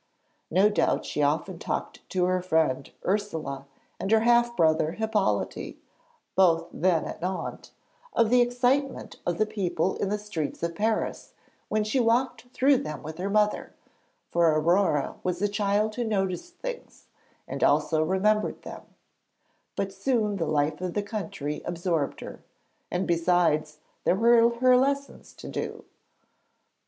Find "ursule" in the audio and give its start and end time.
3.05-3.67